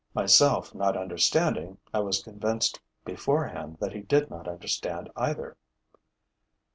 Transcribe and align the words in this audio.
Myself 0.15 0.73
not 0.73 0.97
understanding, 0.97 1.77
I 1.93 1.99
was 1.99 2.23
convinced 2.23 2.81
beforehand 3.05 3.77
that 3.79 3.93
he 3.93 4.01
did 4.01 4.31
not 4.31 4.47
understand 4.47 5.11
either. 5.15 5.57